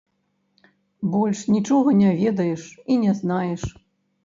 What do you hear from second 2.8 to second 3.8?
і не знаеш.